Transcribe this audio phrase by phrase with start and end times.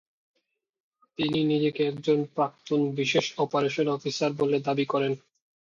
[1.19, 5.13] তিনি নিজেকে একজন প্রাক্তন বিশেষ অপারেশন অফিসার বলে দাবি করেন।